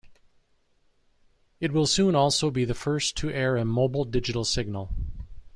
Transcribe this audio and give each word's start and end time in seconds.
It 1.59 1.71
will 1.73 1.85
soon 1.85 2.15
also 2.15 2.49
be 2.49 2.65
the 2.65 2.73
first 2.73 3.15
to 3.17 3.29
air 3.29 3.55
a 3.55 3.63
mobile 3.63 4.03
digital 4.03 4.43
signal. 4.43 4.89